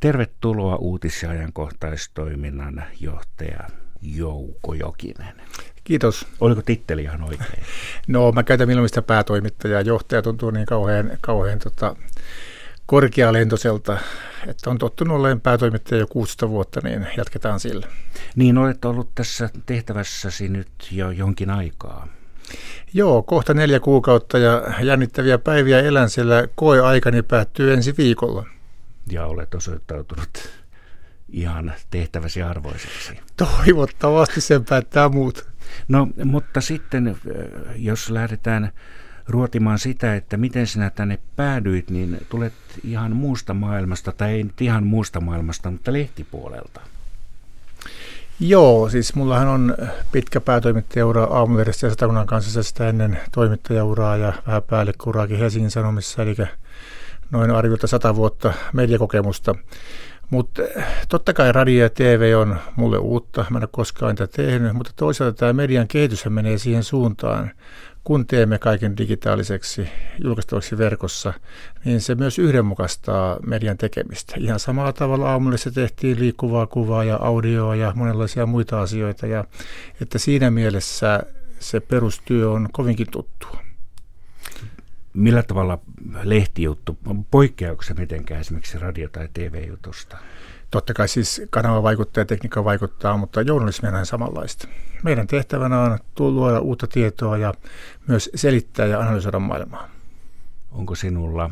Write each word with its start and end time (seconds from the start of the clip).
Tervetuloa 0.00 0.76
uutis- 0.76 1.22
ja 1.22 1.30
ajankohtaistoiminnan 1.30 2.84
johtaja 3.00 3.60
Jouko 4.02 4.74
Jokinen. 4.74 5.34
Kiitos. 5.84 6.26
Oliko 6.40 6.62
titteli 6.62 7.02
ihan 7.02 7.22
oikein? 7.22 7.64
No 8.08 8.32
mä 8.32 8.42
käytän 8.42 8.68
milloin 8.68 8.88
sitä 8.88 9.02
päätoimittajaa. 9.02 9.80
Johtaja 9.80 10.22
tuntuu 10.22 10.50
niin 10.50 10.66
kauhean, 10.66 11.10
kauhean 11.20 11.58
tota, 11.58 11.96
korkealentoiselta, 12.86 13.98
että 14.46 14.70
on 14.70 14.78
tottunut 14.78 15.16
olleen 15.16 15.40
päätoimittaja 15.40 16.00
jo 16.00 16.06
16 16.06 16.48
vuotta, 16.48 16.80
niin 16.84 17.06
jatketaan 17.16 17.60
sillä. 17.60 17.86
Niin 18.36 18.58
olet 18.58 18.84
ollut 18.84 19.14
tässä 19.14 19.50
tehtävässäsi 19.66 20.48
nyt 20.48 20.68
jo 20.90 21.10
jonkin 21.10 21.50
aikaa. 21.50 22.08
Joo, 22.94 23.22
kohta 23.22 23.54
neljä 23.54 23.80
kuukautta 23.80 24.38
ja 24.38 24.62
jännittäviä 24.82 25.38
päiviä 25.38 25.80
elän, 25.80 26.10
sillä 26.10 26.48
koeaikani 26.54 27.22
päättyy 27.22 27.72
ensi 27.72 27.94
viikolla. 27.98 28.46
Ja 29.10 29.26
olet 29.26 29.54
osoittautunut 29.54 30.50
ihan 31.28 31.72
tehtäväsi 31.90 32.42
arvoiseksi. 32.42 33.20
Toivottavasti 33.36 34.40
sen 34.40 34.64
päättää 34.64 35.08
muut. 35.08 35.46
No, 35.88 36.08
mutta 36.24 36.60
sitten 36.60 37.16
jos 37.76 38.10
lähdetään 38.10 38.72
ruotimaan 39.28 39.78
sitä, 39.78 40.14
että 40.14 40.36
miten 40.36 40.66
sinä 40.66 40.90
tänne 40.90 41.18
päädyit, 41.36 41.90
niin 41.90 42.26
tulet 42.28 42.52
ihan 42.84 43.16
muusta 43.16 43.54
maailmasta, 43.54 44.12
tai 44.12 44.32
ei 44.32 44.44
nyt 44.44 44.60
ihan 44.60 44.86
muusta 44.86 45.20
maailmasta, 45.20 45.70
mutta 45.70 45.92
lehtipuolelta. 45.92 46.80
Joo, 48.40 48.88
siis 48.88 49.14
mullahan 49.14 49.48
on 49.48 49.76
pitkä 50.12 50.40
päätoimittajaura 50.40 51.24
aamulehdessä 51.24 51.86
ja 51.86 51.90
Satakunnan 51.90 52.26
kanssa 52.26 52.62
sitä 52.62 52.88
ennen 52.88 53.20
toimittajauraa 53.32 54.16
ja 54.16 54.32
vähän 54.46 54.62
päällekuraakin 54.62 55.38
Helsingin 55.38 55.70
Sanomissa, 55.70 56.22
eli 56.22 56.36
noin 57.30 57.50
arviolta 57.50 57.86
sata 57.86 58.16
vuotta 58.16 58.52
mediakokemusta. 58.72 59.54
Mutta 60.30 60.62
totta 61.08 61.32
kai 61.32 61.52
radio 61.52 61.82
ja 61.82 61.90
TV 61.90 62.34
on 62.36 62.56
mulle 62.76 62.98
uutta, 62.98 63.44
mä 63.50 63.58
en 63.58 63.62
ole 63.62 63.68
koskaan 63.72 64.10
niitä 64.10 64.26
tehnyt, 64.26 64.72
mutta 64.72 64.92
toisaalta 64.96 65.36
tämä 65.36 65.52
median 65.52 65.88
kehitys 65.88 66.26
menee 66.26 66.58
siihen 66.58 66.84
suuntaan, 66.84 67.50
kun 68.04 68.26
teemme 68.26 68.58
kaiken 68.58 68.96
digitaaliseksi 68.96 69.88
julkaistavaksi 70.24 70.78
verkossa, 70.78 71.32
niin 71.84 72.00
se 72.00 72.14
myös 72.14 72.38
yhdenmukaistaa 72.38 73.36
median 73.46 73.78
tekemistä. 73.78 74.34
Ihan 74.38 74.60
samalla 74.60 74.92
tavalla 74.92 75.30
aamulla 75.30 75.56
se 75.56 75.70
tehtiin 75.70 76.20
liikkuvaa 76.20 76.66
kuvaa 76.66 77.04
ja 77.04 77.16
audioa 77.16 77.76
ja 77.76 77.92
monenlaisia 77.96 78.46
muita 78.46 78.80
asioita, 78.80 79.26
ja 79.26 79.44
että 80.00 80.18
siinä 80.18 80.50
mielessä 80.50 81.22
se 81.58 81.80
perustyö 81.80 82.50
on 82.50 82.68
kovinkin 82.72 83.10
tuttua. 83.10 83.69
Millä 85.12 85.42
tavalla 85.42 85.78
lehtijuttu, 86.22 86.98
poikkeaako 87.30 87.82
se 87.82 87.94
mitenkään 87.94 88.40
esimerkiksi 88.40 88.78
radio- 88.78 89.08
tai 89.08 89.28
TV-jutusta? 89.34 90.16
Totta 90.70 90.94
kai 90.94 91.08
siis 91.08 91.42
kanava 91.50 91.82
vaikuttaa 91.82 92.20
ja 92.20 92.26
tekniikka 92.26 92.64
vaikuttaa, 92.64 93.16
mutta 93.16 93.42
journalismi 93.42 93.88
on 93.88 94.06
samanlaista. 94.06 94.68
Meidän 95.02 95.26
tehtävänä 95.26 95.80
on 95.80 95.98
luoda 96.18 96.60
uutta 96.60 96.86
tietoa 96.86 97.36
ja 97.36 97.54
myös 98.06 98.30
selittää 98.34 98.86
ja 98.86 99.00
analysoida 99.00 99.38
maailmaa. 99.38 99.88
Onko 100.72 100.94
sinulla 100.94 101.50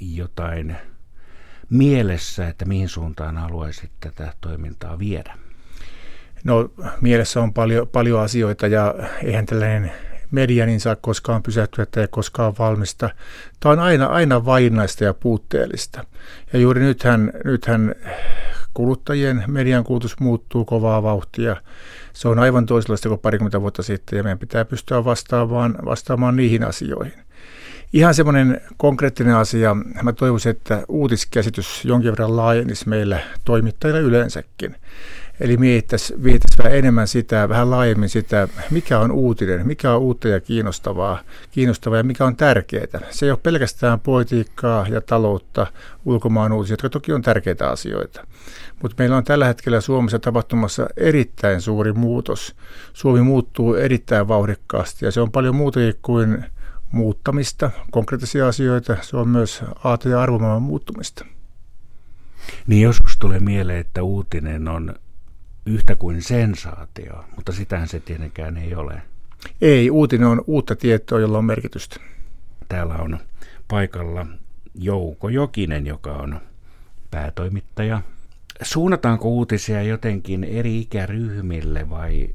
jotain 0.00 0.76
mielessä, 1.70 2.48
että 2.48 2.64
mihin 2.64 2.88
suuntaan 2.88 3.36
haluaisit 3.36 3.90
tätä 4.00 4.32
toimintaa 4.40 4.98
viedä? 4.98 5.38
No 6.44 6.70
mielessä 7.00 7.40
on 7.40 7.52
paljon, 7.52 7.88
paljon 7.88 8.20
asioita 8.20 8.66
ja 8.66 8.94
eihän 9.22 9.46
tällainen 9.46 9.92
media 10.32 10.66
niin 10.66 10.80
saa 10.80 10.96
koskaan 10.96 11.42
pysähtyä 11.42 11.86
tai 11.86 12.08
koskaan 12.10 12.54
valmista. 12.58 13.10
Tämä 13.60 13.72
on 13.72 13.78
aina, 13.78 14.06
aina 14.06 14.44
vainaista 14.44 15.04
ja 15.04 15.14
puutteellista. 15.14 16.04
Ja 16.52 16.58
juuri 16.58 16.80
nythän, 16.80 17.32
nythän 17.44 17.94
kuluttajien 18.74 19.44
median 19.46 19.84
kulutus 19.84 20.20
muuttuu 20.20 20.64
kovaa 20.64 21.02
vauhtia. 21.02 21.56
Se 22.12 22.28
on 22.28 22.38
aivan 22.38 22.66
toisenlaista 22.66 23.08
kuin 23.08 23.20
parikymmentä 23.20 23.60
vuotta 23.60 23.82
sitten 23.82 24.16
ja 24.16 24.22
meidän 24.22 24.38
pitää 24.38 24.64
pystyä 24.64 25.04
vastaamaan, 25.04 25.74
vastaamaan 25.84 26.36
niihin 26.36 26.64
asioihin. 26.64 27.22
Ihan 27.92 28.14
semmoinen 28.14 28.60
konkreettinen 28.76 29.36
asia. 29.36 29.76
Mä 30.02 30.12
toivoisin, 30.12 30.50
että 30.50 30.84
uutiskäsitys 30.88 31.84
jonkin 31.84 32.10
verran 32.10 32.36
laajenisi 32.36 32.88
meillä 32.88 33.18
toimittajilla 33.44 34.00
yleensäkin. 34.00 34.76
Eli 35.40 35.56
mietittäisiin, 35.56 36.20
vähän 36.58 36.74
enemmän 36.74 37.08
sitä, 37.08 37.48
vähän 37.48 37.70
laajemmin 37.70 38.08
sitä, 38.08 38.48
mikä 38.70 38.98
on 38.98 39.10
uutinen, 39.10 39.66
mikä 39.66 39.92
on 39.92 40.00
uutta 40.00 40.28
ja 40.28 40.40
kiinnostavaa, 40.40 41.20
kiinnostavaa 41.50 41.98
ja 41.98 42.04
mikä 42.04 42.24
on 42.24 42.36
tärkeää. 42.36 43.00
Se 43.10 43.26
ei 43.26 43.30
ole 43.30 43.38
pelkästään 43.42 44.00
politiikkaa 44.00 44.86
ja 44.88 45.00
taloutta, 45.00 45.66
ulkomaan 46.04 46.52
uutisia, 46.52 46.72
jotka 46.72 46.88
toki 46.88 47.12
on 47.12 47.22
tärkeitä 47.22 47.70
asioita. 47.70 48.26
Mutta 48.82 48.94
meillä 48.98 49.16
on 49.16 49.24
tällä 49.24 49.46
hetkellä 49.46 49.80
Suomessa 49.80 50.18
tapahtumassa 50.18 50.86
erittäin 50.96 51.60
suuri 51.60 51.92
muutos. 51.92 52.56
Suomi 52.92 53.22
muuttuu 53.22 53.74
erittäin 53.74 54.28
vauhdikkaasti 54.28 55.04
ja 55.04 55.10
se 55.10 55.20
on 55.20 55.32
paljon 55.32 55.56
muuta 55.56 55.80
kuin 56.02 56.44
muuttamista, 56.92 57.70
konkreettisia 57.90 58.48
asioita. 58.48 58.96
Se 59.00 59.16
on 59.16 59.28
myös 59.28 59.62
aate- 59.84 60.08
ja 60.08 60.22
arvomaailman 60.22 60.62
muuttumista. 60.62 61.24
Niin 62.66 62.82
joskus 62.82 63.18
tulee 63.18 63.40
mieleen, 63.40 63.78
että 63.78 64.02
uutinen 64.02 64.68
on 64.68 64.94
yhtä 65.66 65.94
kuin 65.94 66.22
sensaatio, 66.22 67.24
mutta 67.36 67.52
sitähän 67.52 67.88
se 67.88 68.00
tietenkään 68.00 68.56
ei 68.56 68.74
ole. 68.74 69.02
Ei, 69.60 69.90
uutinen 69.90 70.26
on 70.28 70.44
uutta 70.46 70.76
tietoa, 70.76 71.20
jolla 71.20 71.38
on 71.38 71.44
merkitystä. 71.44 71.96
Täällä 72.68 72.94
on 72.94 73.18
paikalla 73.68 74.26
Jouko 74.74 75.28
Jokinen, 75.28 75.86
joka 75.86 76.12
on 76.12 76.40
päätoimittaja. 77.10 78.02
Suunnataanko 78.62 79.28
uutisia 79.28 79.82
jotenkin 79.82 80.44
eri 80.44 80.78
ikäryhmille 80.78 81.90
vai 81.90 82.28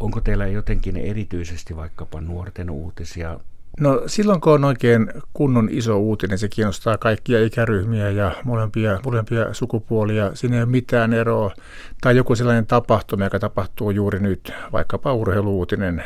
onko 0.00 0.20
teillä 0.20 0.46
jotenkin 0.46 0.96
erityisesti 0.96 1.76
vaikkapa 1.76 2.20
nuorten 2.20 2.70
uutisia 2.70 3.40
No 3.80 4.02
silloin 4.06 4.40
kun 4.40 4.52
on 4.52 4.64
oikein 4.64 5.10
kunnon 5.32 5.68
iso 5.72 5.98
uutinen, 5.98 6.38
se 6.38 6.48
kiinnostaa 6.48 6.98
kaikkia 6.98 7.44
ikäryhmiä 7.44 8.10
ja 8.10 8.32
molempia, 8.44 9.00
molempia 9.04 9.54
sukupuolia. 9.54 10.30
Siinä 10.34 10.56
ei 10.56 10.62
ole 10.62 10.70
mitään 10.70 11.12
eroa. 11.12 11.54
Tai 12.00 12.16
joku 12.16 12.36
sellainen 12.36 12.66
tapahtuma, 12.66 13.24
joka 13.24 13.38
tapahtuu 13.38 13.90
juuri 13.90 14.20
nyt, 14.20 14.52
vaikkapa 14.72 15.12
urheiluutinen, 15.12 16.04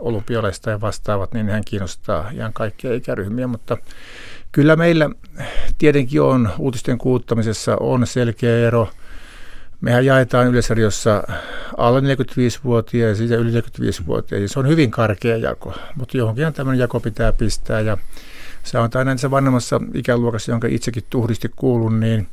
olympialaista 0.00 0.70
ja 0.70 0.80
vastaavat, 0.80 1.34
niin 1.34 1.48
hän 1.48 1.62
kiinnostaa 1.64 2.30
ihan 2.30 2.52
kaikkia 2.52 2.94
ikäryhmiä, 2.94 3.46
mutta 3.46 3.76
kyllä 4.52 4.76
meillä 4.76 5.10
tietenkin 5.78 6.22
on 6.22 6.50
uutisten 6.58 6.98
kuuttamisessa 6.98 7.76
on 7.80 8.06
selkeä 8.06 8.58
ero– 8.66 8.88
Mehän 9.80 10.06
jaetaan 10.06 10.46
Yleisradiossa 10.46 11.22
alle 11.76 12.00
45-vuotiaisia 12.00 13.26
ja 13.26 13.36
yli 13.36 13.60
45-vuotiaisia. 13.60 14.48
Se 14.48 14.58
on 14.58 14.68
hyvin 14.68 14.90
karkea 14.90 15.36
jako, 15.36 15.74
mutta 15.94 16.16
johonkin 16.16 16.52
tämmöinen 16.52 16.80
jako 16.80 17.00
pitää 17.00 17.32
pistää. 17.32 17.80
Ja 17.80 17.98
se 18.62 18.78
on 18.78 18.90
aina 18.94 19.16
se 19.16 19.30
vanhemmassa 19.30 19.80
ikäluokassa, 19.94 20.52
jonka 20.52 20.68
itsekin 20.68 21.04
tuhdisti 21.10 21.50
kuulun, 21.56 22.00
niin 22.00 22.28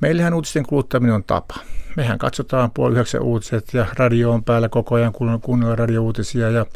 meillähän 0.00 0.34
uutisten 0.34 0.66
kuluttaminen 0.66 1.14
on 1.14 1.24
tapa 1.24 1.54
mehän 1.96 2.18
katsotaan 2.18 2.70
puoli 2.70 2.92
yhdeksän 2.92 3.22
uutiset 3.22 3.74
ja 3.74 3.86
radio 3.98 4.32
on 4.32 4.44
päällä 4.44 4.68
koko 4.68 4.94
ajan 4.94 5.12
kuunnella 5.42 5.76
radiouutisia 5.76 6.50
ja 6.50 6.66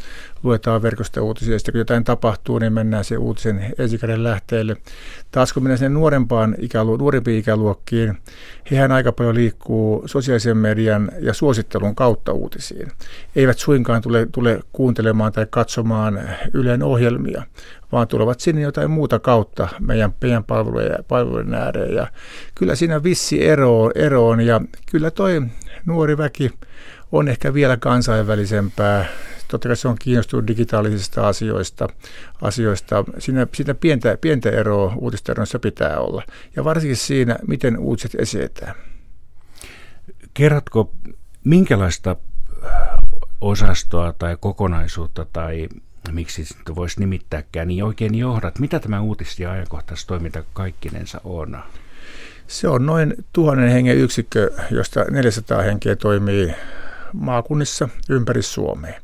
luetaan 0.42 0.82
verkosta 0.82 1.22
uutisia. 1.22 1.52
Ja 1.52 1.58
sitten 1.58 1.72
kun 1.72 1.78
jotain 1.78 2.04
tapahtuu, 2.04 2.58
niin 2.58 2.72
mennään 2.72 3.04
se 3.04 3.16
uutisen 3.16 3.74
ensikäden 3.78 4.24
lähteelle. 4.24 4.76
Taas 5.30 5.52
kun 5.52 5.62
mennään 5.62 5.78
sinne 5.78 5.88
nuorempaan 5.88 6.54
ikälu- 6.58 6.96
nuorempiin 6.96 7.38
ikäluokkiin, 7.38 8.18
hehän 8.70 8.92
aika 8.92 9.12
paljon 9.12 9.34
liikkuu 9.34 10.02
sosiaalisen 10.06 10.56
median 10.56 11.10
ja 11.20 11.34
suosittelun 11.34 11.94
kautta 11.94 12.32
uutisiin. 12.32 12.88
Eivät 13.36 13.58
suinkaan 13.58 14.02
tule, 14.02 14.26
tule 14.32 14.60
kuuntelemaan 14.72 15.32
tai 15.32 15.46
katsomaan 15.50 16.20
Ylen 16.54 16.82
ohjelmia, 16.82 17.42
vaan 17.92 18.08
tulevat 18.08 18.40
sinne 18.40 18.60
jotain 18.62 18.90
muuta 18.90 19.18
kautta 19.18 19.68
meidän, 19.80 20.14
meidän 20.22 20.44
palvelujen, 20.44 21.04
palvelujen 21.08 21.54
ääreen. 21.54 21.94
Ja 21.94 22.06
kyllä 22.54 22.74
siinä 22.74 23.02
vissi 23.02 23.46
ero, 23.46 23.90
ero 23.94 24.28
on 24.28 24.40
ja 24.40 24.60
kyllä 24.90 25.10
toi 25.10 25.42
nuori 25.86 26.18
väki 26.18 26.50
on 27.12 27.28
ehkä 27.28 27.54
vielä 27.54 27.76
kansainvälisempää. 27.76 29.06
Totta 29.48 29.68
kai 29.68 29.76
se 29.76 29.88
on 29.88 29.96
kiinnostunut 29.98 30.46
digitaalisista 30.46 31.28
asioista. 31.28 31.88
asioista. 32.42 33.04
Siinä, 33.18 33.46
siinä 33.54 33.74
pientä, 33.74 34.18
pientä 34.20 34.50
eroa 34.50 34.94
uutisteroissa 34.96 35.58
pitää 35.58 35.98
olla. 35.98 36.22
Ja 36.56 36.64
varsinkin 36.64 36.96
siinä, 36.96 37.36
miten 37.46 37.78
uutiset 37.78 38.14
esitetään. 38.20 38.74
Kerrotko, 40.34 40.92
minkälaista 41.44 42.16
osastoa 43.40 44.12
tai 44.12 44.36
kokonaisuutta 44.40 45.26
tai 45.32 45.68
miksi 46.12 46.44
sitä 46.44 46.74
voisi 46.74 47.00
nimittääkään, 47.00 47.68
niin 47.68 47.84
oikein 47.84 48.14
johdat. 48.14 48.58
Mitä 48.58 48.80
tämä 48.80 49.00
uutis- 49.00 49.40
ja 49.40 49.50
ajankohtaistoiminta 49.50 50.42
kaikkinensa 50.52 51.20
on? 51.24 51.58
Se 52.48 52.68
on 52.68 52.86
noin 52.86 53.14
tuhannen 53.32 53.70
hengen 53.70 53.96
yksikkö, 53.96 54.50
josta 54.70 55.04
400 55.10 55.62
henkeä 55.62 55.96
toimii 55.96 56.54
maakunnissa 57.12 57.88
ympäri 58.08 58.42
Suomea. 58.42 59.00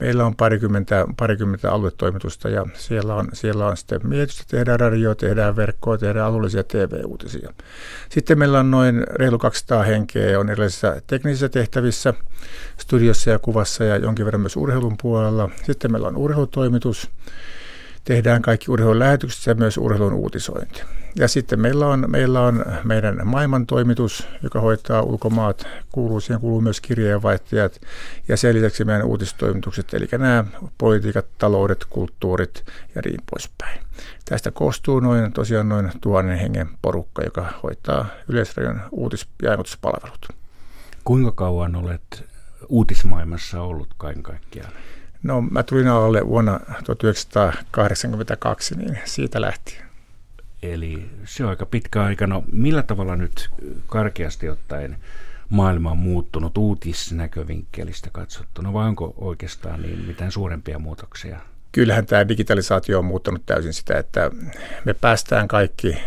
Meillä 0.00 0.26
on 0.26 0.36
parikymmentä, 0.36 1.06
parikymmentä 1.16 1.72
aluetoimitusta 1.72 2.48
ja 2.48 2.66
siellä 2.74 3.14
on, 3.14 3.28
siellä 3.32 3.66
on 3.66 3.76
sitten 3.76 4.00
miehitystä, 4.04 4.44
tehdään 4.48 4.80
radioa, 4.80 5.14
tehdään 5.14 5.56
verkkoa, 5.56 5.98
tehdään 5.98 6.26
alueellisia 6.26 6.64
TV-uutisia. 6.64 7.52
Sitten 8.08 8.38
meillä 8.38 8.60
on 8.60 8.70
noin 8.70 9.04
reilu 9.10 9.38
200 9.38 9.82
henkeä 9.82 10.40
on 10.40 10.50
erilaisissa 10.50 10.96
teknisissä 11.06 11.48
tehtävissä, 11.48 12.14
studiossa 12.76 13.30
ja 13.30 13.38
kuvassa 13.38 13.84
ja 13.84 13.96
jonkin 13.96 14.24
verran 14.24 14.40
myös 14.40 14.56
urheilun 14.56 14.96
puolella. 15.02 15.50
Sitten 15.66 15.92
meillä 15.92 16.08
on 16.08 16.16
urheilutoimitus, 16.16 17.10
tehdään 18.08 18.42
kaikki 18.42 18.70
urheilun 18.70 18.98
lähetykset 18.98 19.46
ja 19.46 19.54
myös 19.54 19.78
urheilun 19.78 20.12
uutisointi. 20.12 20.82
Ja 21.16 21.28
sitten 21.28 21.60
meillä 21.60 21.86
on, 21.86 22.04
meillä 22.08 22.40
on 22.40 22.64
meidän 22.84 23.20
maailmantoimitus, 23.24 24.28
joka 24.42 24.60
hoitaa 24.60 25.02
ulkomaat, 25.02 25.66
kuuluu, 25.92 26.20
siihen 26.20 26.40
kuuluu 26.40 26.60
myös 26.60 26.80
kirjeenvaihtajat 26.80 27.80
ja 28.28 28.36
sen 28.36 28.54
lisäksi 28.54 28.84
meidän 28.84 29.06
uutistoimitukset, 29.06 29.94
eli 29.94 30.08
nämä 30.18 30.44
politiikat, 30.78 31.26
taloudet, 31.38 31.84
kulttuurit 31.90 32.64
ja 32.94 33.02
niin 33.04 33.20
poispäin. 33.30 33.80
Tästä 34.24 34.50
koostuu 34.50 35.00
noin, 35.00 35.32
tosiaan 35.32 35.68
noin 35.68 35.92
tuhannen 36.00 36.38
hengen 36.38 36.68
porukka, 36.82 37.22
joka 37.22 37.52
hoitaa 37.62 38.06
Yleisradion 38.28 38.80
uutis- 38.90 39.28
ja. 39.42 39.58
Kuinka 41.04 41.32
kauan 41.32 41.76
olet 41.76 42.24
uutismaailmassa 42.68 43.60
ollut 43.60 43.88
kaiken 43.98 44.22
kaikkiaan? 44.22 44.72
No 45.22 45.40
mä 45.40 45.62
tulin 45.62 45.88
alalle 45.88 46.26
vuonna 46.26 46.60
1982, 46.84 48.76
niin 48.76 48.98
siitä 49.04 49.40
lähtien. 49.40 49.88
Eli 50.62 51.10
se 51.24 51.44
on 51.44 51.50
aika 51.50 51.66
pitkä 51.66 52.02
aika. 52.02 52.26
No 52.26 52.44
millä 52.52 52.82
tavalla 52.82 53.16
nyt 53.16 53.50
karkeasti 53.86 54.48
ottaen 54.48 54.96
maailma 55.48 55.90
on 55.90 55.98
muuttunut 55.98 56.58
uutisnäkövinkkelistä 56.58 58.10
katsottuna, 58.12 58.72
vai 58.72 58.88
onko 58.88 59.14
oikeastaan 59.16 59.82
niin 59.82 59.98
mitään 59.98 60.32
suurempia 60.32 60.78
muutoksia? 60.78 61.40
Kyllähän 61.72 62.06
tämä 62.06 62.28
digitalisaatio 62.28 62.98
on 62.98 63.04
muuttanut 63.04 63.46
täysin 63.46 63.72
sitä, 63.72 63.98
että 63.98 64.30
me 64.84 64.94
päästään 64.94 65.48
kaikki 65.48 65.98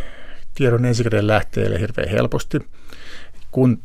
tiedon 0.56 0.86
ensikäden 0.86 1.28
lähteelle 1.28 1.80
hirveän 1.80 2.10
helposti. 2.10 2.60
Kun 3.52 3.82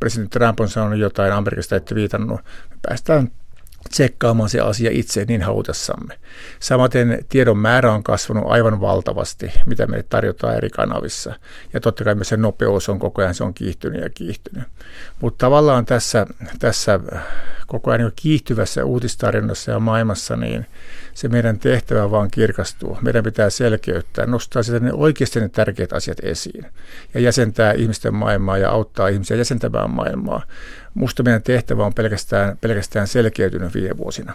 presidentti 0.00 0.38
Trump 0.38 0.60
on 0.60 0.68
sanonut 0.68 0.98
jotain 0.98 1.32
Amerikasta, 1.32 1.76
että 1.76 1.94
viitannut, 1.94 2.40
me 2.70 2.76
päästään 2.88 3.30
tsekkaamaan 3.88 4.48
se 4.48 4.60
asia 4.60 4.90
itse 4.92 5.24
niin 5.24 5.42
halutessamme. 5.42 6.18
Samaten 6.60 7.24
tiedon 7.28 7.58
määrä 7.58 7.92
on 7.92 8.02
kasvanut 8.02 8.44
aivan 8.46 8.80
valtavasti, 8.80 9.52
mitä 9.66 9.86
me 9.86 10.02
tarjotaan 10.02 10.56
eri 10.56 10.70
kanavissa. 10.70 11.34
Ja 11.72 11.80
totta 11.80 12.04
kai 12.04 12.14
myös 12.14 12.28
se 12.28 12.36
nopeus 12.36 12.88
on 12.88 12.98
koko 12.98 13.22
ajan, 13.22 13.34
se 13.34 13.44
on 13.44 13.54
kiihtynyt 13.54 14.02
ja 14.02 14.10
kiihtynyt. 14.10 14.64
Mutta 15.20 15.46
tavallaan 15.46 15.86
tässä, 15.86 16.26
tässä 16.58 17.00
koko 17.66 17.90
ajan 17.90 18.12
kiihtyvässä 18.16 18.84
uutistarjonnassa 18.84 19.70
ja 19.72 19.80
maailmassa, 19.80 20.36
niin 20.36 20.66
se 21.14 21.28
meidän 21.28 21.58
tehtävä 21.58 22.10
vaan 22.10 22.30
kirkastuu. 22.30 22.98
Meidän 23.02 23.24
pitää 23.24 23.50
selkeyttää, 23.50 24.26
nostaa 24.26 24.62
sitä 24.62 24.80
ne 24.80 24.92
oikeasti 24.92 25.40
ne 25.40 25.48
tärkeät 25.48 25.92
asiat 25.92 26.18
esiin 26.22 26.66
ja 27.14 27.20
jäsentää 27.20 27.72
ihmisten 27.72 28.14
maailmaa 28.14 28.58
ja 28.58 28.70
auttaa 28.70 29.08
ihmisiä 29.08 29.36
jäsentämään 29.36 29.90
maailmaa. 29.90 30.42
Musta 30.94 31.22
meidän 31.22 31.42
tehtävä 31.42 31.86
on 31.86 31.94
pelkästään, 31.94 32.58
pelkästään 32.60 33.08
selkeytynyt 33.08 33.74
viime 33.74 33.96
vuosina. 33.96 34.34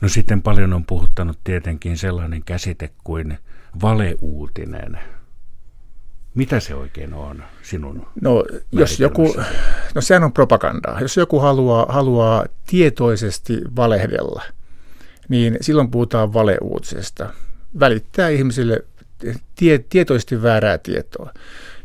No 0.00 0.08
sitten 0.08 0.42
paljon 0.42 0.72
on 0.72 0.84
puhuttanut 0.84 1.38
tietenkin 1.44 1.98
sellainen 1.98 2.42
käsite 2.44 2.90
kuin 3.04 3.38
valeuutinen. 3.82 4.98
Mitä 6.34 6.60
se 6.60 6.74
oikein 6.74 7.14
on 7.14 7.42
sinun 7.62 8.06
No, 8.20 8.44
jos 8.72 9.00
joku, 9.00 9.34
no 9.94 10.00
sehän 10.00 10.24
on 10.24 10.32
propagandaa. 10.32 11.00
Jos 11.00 11.16
joku 11.16 11.40
haluaa, 11.40 11.86
haluaa 11.88 12.46
tietoisesti 12.66 13.60
valehdella, 13.76 14.42
niin 15.28 15.56
silloin 15.60 15.90
puhutaan 15.90 16.32
valeuutisesta. 16.32 17.30
Välittää 17.80 18.28
ihmisille 18.28 18.84
tie, 19.56 19.84
tietoisesti 19.88 20.42
väärää 20.42 20.78
tietoa. 20.78 21.32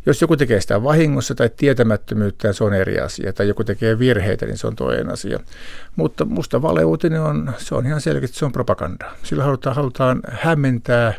Jos 0.06 0.22
joku 0.22 0.38
tekee 0.38 0.62
sitä 0.62 0.84
vahingossa 0.84 1.36
tai 1.36 1.50
tietämättömyyttä, 1.58 2.54
se 2.54 2.64
on 2.64 2.74
eri 2.74 3.00
asia. 3.00 3.34
Tai 3.34 3.48
joku 3.48 3.64
tekee 3.64 4.00
virheitä, 4.00 4.46
niin 4.46 4.58
se 4.58 4.68
on 4.68 4.76
toinen 4.76 5.14
asia. 5.14 5.40
Mutta 5.96 6.26
musta 6.26 6.62
valeuutinen 6.62 7.22
on, 7.22 7.54
se 7.58 7.76
on 7.76 7.86
ihan 7.86 8.02
selkeästi, 8.02 8.38
se 8.38 8.46
on 8.46 8.52
propagandaa. 8.52 9.14
Sillä 9.24 9.44
halutaan, 9.44 9.76
halutaan 9.76 10.22
hämmentää 10.32 11.14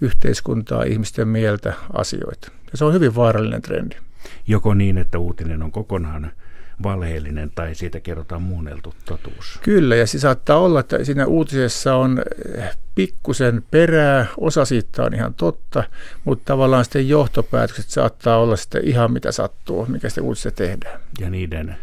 yhteiskuntaa, 0.00 0.82
ihmisten 0.82 1.28
mieltä, 1.28 1.72
asioita. 1.92 2.52
Ja 2.72 2.78
se 2.78 2.84
on 2.84 2.92
hyvin 2.92 3.14
vaarallinen 3.14 3.62
trendi. 3.62 3.96
Joko 4.46 4.74
niin, 4.74 4.98
että 4.98 5.18
uutinen 5.18 5.62
on 5.62 5.72
kokonaan 5.72 6.32
valheellinen 6.82 7.50
tai 7.54 7.74
siitä 7.74 8.00
kerrotaan 8.00 8.42
muunneltu 8.42 8.94
totuus. 9.04 9.58
Kyllä, 9.62 9.96
ja 9.96 10.06
se 10.06 10.18
saattaa 10.18 10.58
olla, 10.58 10.80
että 10.80 11.04
siinä 11.04 11.26
uutisessa 11.26 11.96
on 11.96 12.22
eh, 12.54 12.76
pikkusen 12.94 13.64
perää, 13.70 14.26
osa 14.36 14.64
siitä 14.64 15.02
on 15.02 15.14
ihan 15.14 15.34
totta, 15.34 15.84
mutta 16.24 16.44
tavallaan 16.44 16.84
sitten 16.84 17.08
johtopäätökset 17.08 17.88
saattaa 17.88 18.38
olla 18.38 18.56
sitten 18.56 18.84
ihan 18.84 19.12
mitä 19.12 19.32
sattuu, 19.32 19.86
mikä 19.86 20.08
sitten 20.08 20.24
uutisessa 20.24 20.50
tehdään. 20.50 21.00
Ja 21.20 21.30
niiden 21.30 21.76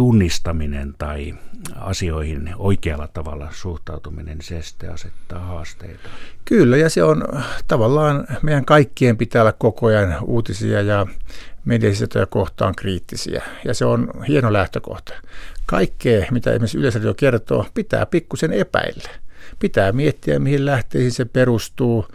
tunnistaminen 0.00 0.94
tai 0.98 1.34
asioihin 1.74 2.54
oikealla 2.56 3.08
tavalla 3.08 3.48
suhtautuminen, 3.52 4.38
niin 4.38 4.44
se 4.44 4.62
sitten 4.62 4.92
asettaa 4.92 5.38
haasteita. 5.38 6.08
Kyllä, 6.44 6.76
ja 6.76 6.90
se 6.90 7.02
on 7.02 7.24
tavallaan 7.68 8.26
meidän 8.42 8.64
kaikkien 8.64 9.16
pitää 9.16 9.42
olla 9.42 9.52
koko 9.52 9.86
ajan 9.86 10.16
uutisia 10.22 10.82
ja 10.82 11.06
mediasisältöjä 11.64 12.26
kohtaan 12.26 12.74
kriittisiä, 12.74 13.42
ja 13.64 13.74
se 13.74 13.84
on 13.84 14.10
hieno 14.28 14.52
lähtökohta. 14.52 15.12
Kaikkea, 15.66 16.26
mitä 16.30 16.50
esimerkiksi 16.50 16.78
Yleisradio 16.78 17.14
kertoo, 17.14 17.66
pitää 17.74 18.06
pikkusen 18.06 18.52
epäillä. 18.52 19.10
Pitää 19.58 19.92
miettiä, 19.92 20.38
mihin 20.38 20.66
lähteisiin 20.66 21.12
se 21.12 21.24
perustuu, 21.24 22.06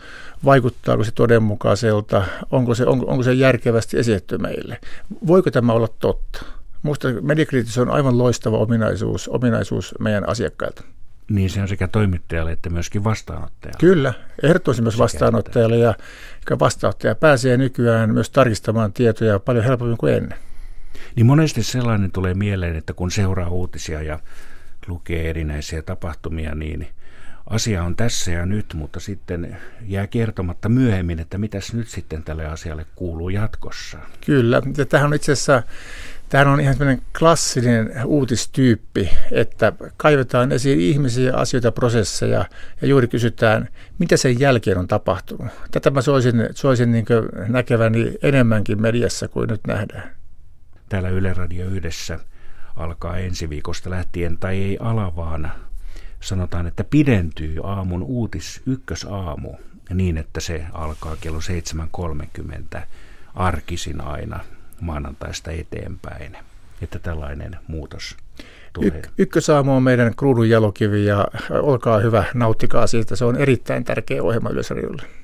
vaikuttaako 0.46 1.04
se 1.04 1.12
todenmukaiselta, 1.12 2.26
onko 2.52 2.76
se, 2.76 2.86
onko, 2.86 3.06
onko 3.06 3.24
se 3.24 3.34
järkevästi 3.34 3.98
esitetty 3.98 4.38
meille. 4.38 4.80
Voiko 5.28 5.52
tämä 5.52 5.74
olla 5.74 5.88
totta? 6.00 6.55
Minusta 6.86 7.08
mediakriittisyys 7.22 7.88
on 7.88 7.94
aivan 7.94 8.18
loistava 8.18 8.58
ominaisuus, 8.58 9.28
ominaisuus 9.28 9.96
meidän 10.00 10.30
asiakkailta. 10.30 10.84
Niin 11.30 11.50
se 11.50 11.62
on 11.62 11.68
sekä 11.68 11.88
toimittajalle 11.88 12.52
että 12.52 12.70
myöskin 12.70 13.04
vastaanottajalle. 13.04 13.80
Kyllä, 13.80 14.14
ehdottomasti 14.44 14.82
myös 14.82 14.98
vastaanottajalle 14.98 15.78
ja 15.78 15.94
vastaanottaja 16.60 17.16
pääsee 17.16 17.58
nykyään 17.58 18.14
myös 18.14 18.30
tarkistamaan 18.30 18.94
tietoja 18.94 19.40
paljon 19.40 19.66
helpommin 19.66 19.98
kuin 19.98 20.14
ennen. 20.14 20.38
Niin 21.16 21.26
monesti 21.26 21.64
sellainen 21.64 22.12
tulee 22.12 22.34
mieleen, 22.34 22.76
että 22.76 22.94
kun 22.94 23.12
seuraa 23.12 23.50
uutisia 23.50 24.02
ja 24.02 24.20
lukee 24.88 25.30
erinäisiä 25.30 25.82
tapahtumia, 25.82 26.56
niin 26.56 26.88
asia 27.50 27.84
on 27.84 27.96
tässä 27.96 28.32
ja 28.32 28.46
nyt, 28.46 28.74
mutta 28.74 29.00
sitten 29.00 29.58
jää 29.82 30.08
kertomatta 30.08 30.70
myöhemmin, 30.70 31.20
että 31.20 31.38
mitäs 31.38 31.74
nyt 31.74 31.88
sitten 31.88 32.24
tälle 32.24 32.46
asialle 32.46 32.86
kuuluu 32.96 33.30
jatkossa. 33.30 34.00
Kyllä, 34.26 34.62
ja 34.78 34.86
tähän 34.86 35.08
on 35.08 35.14
itse 35.14 35.32
asiassa 35.32 35.64
Tämä 36.30 36.52
on 36.52 36.60
ihan 36.60 36.76
sellainen 36.76 37.06
klassinen 37.20 37.92
uutistyyppi, 38.06 39.10
että 39.32 39.74
kaivetaan 39.98 40.52
esiin 40.52 40.80
ihmisiä, 40.80 41.34
asioita, 41.36 41.72
prosesseja 41.72 42.46
ja 42.82 42.88
juuri 42.88 43.08
kysytään, 43.08 43.70
mitä 44.00 44.18
sen 44.18 44.40
jälkeen 44.40 44.78
on 44.78 44.88
tapahtunut. 44.88 45.48
Tätä 45.72 45.90
mä 45.90 46.02
soisin, 46.02 46.50
soisin 46.56 46.92
niin 46.92 47.06
näkeväni 47.48 48.14
enemmänkin 48.22 48.82
mediassa 48.82 49.28
kuin 49.28 49.50
nyt 49.50 49.62
nähdään. 49.68 50.16
Täällä 50.90 51.10
Yle 51.10 51.34
Radio 51.34 51.66
yhdessä 51.66 52.20
alkaa 52.76 53.18
ensi 53.18 53.50
viikosta 53.50 53.90
lähtien, 53.90 54.38
tai 54.38 54.58
ei 54.58 54.78
ala, 54.80 55.16
vaan 55.16 55.52
sanotaan, 56.20 56.68
että 56.68 56.84
pidentyy 56.84 57.60
aamun 57.64 58.04
uutis 58.04 58.62
ykkösaamu 58.66 59.54
niin, 59.94 60.18
että 60.18 60.40
se 60.40 60.66
alkaa 60.74 61.16
kello 61.22 61.40
7.30 62.78 62.82
arkisin 63.36 64.02
aina 64.02 64.40
maanantaista 64.82 65.52
eteenpäin, 65.52 66.38
että 66.82 67.00
tällainen 67.00 67.58
muutos 67.68 68.18
tulee. 68.74 68.90
Y- 68.90 69.02
ykkösaamu 69.18 69.76
on 69.76 69.84
meidän 69.84 70.16
kruudun 70.16 70.50
jalokivi 70.50 71.06
ja 71.06 71.28
olkaa 71.50 72.00
hyvä, 72.00 72.24
nauttikaa 72.34 72.88
siitä. 72.88 73.16
Se 73.16 73.26
on 73.26 73.36
erittäin 73.38 73.84
tärkeä 73.84 74.24
ohjelma 74.24 74.50
Yleisradiolle. 74.50 75.04